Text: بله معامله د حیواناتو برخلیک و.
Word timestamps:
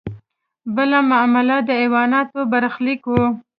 بله 0.75 0.99
معامله 1.09 1.57
د 1.67 1.69
حیواناتو 1.81 2.39
برخلیک 2.53 3.01
و. 3.07 3.13